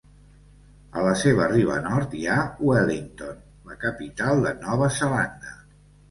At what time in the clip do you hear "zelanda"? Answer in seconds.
4.97-5.53